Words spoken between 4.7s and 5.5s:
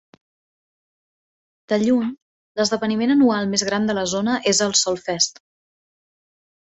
Solfest.